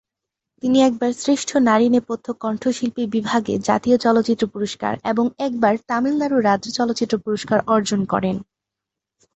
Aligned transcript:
তিনি 0.63 0.77
একবার 0.81 1.11
শ্রেষ্ঠ 1.15 1.49
নারী 1.69 1.87
নেপথ্য 1.89 2.27
কণ্ঠশিল্পী 2.43 3.03
বিভাগে 3.15 3.53
জাতীয় 3.67 3.97
চলচ্চিত্র 3.97 4.43
পুরস্কার 4.53 4.93
এবং 5.11 5.25
একবার 5.47 5.73
তামিলনাড়ু 5.89 6.37
রাজ্য 6.41 6.67
চলচ্চিত্র 6.77 7.15
পুরস্কার 7.25 7.59
অর্জন 7.73 8.01
করেন। 8.05 8.35